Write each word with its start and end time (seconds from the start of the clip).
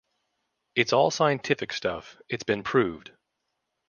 It's 0.73 0.93
all 0.93 1.11
scientific 1.11 1.71
stuff; 1.71 2.19
it's 2.27 2.41
been 2.43 2.63
proved. 2.63 3.11